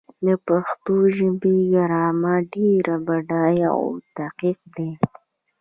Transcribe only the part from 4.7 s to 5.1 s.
دی.